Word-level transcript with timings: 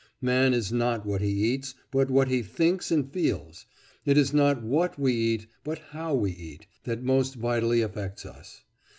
Man 0.23 0.55
is 0.55 0.71
not 0.71 1.05
what 1.05 1.21
he 1.21 1.53
eats, 1.53 1.75
but 1.91 2.09
what 2.09 2.27
he 2.27 2.41
thinks 2.41 2.89
and 2.89 3.07
feels; 3.13 3.67
it 4.03 4.17
is 4.17 4.33
not 4.33 4.63
what 4.63 4.97
we 4.99 5.13
eat, 5.13 5.45
but 5.63 5.77
how 5.91 6.15
we 6.15 6.31
eat, 6.31 6.65
that 6.85 7.03
most 7.03 7.35
vitally 7.35 7.83
affects 7.83 8.25
us. 8.25 8.63